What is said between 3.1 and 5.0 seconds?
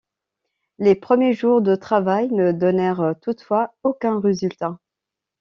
toutefois aucun résultat.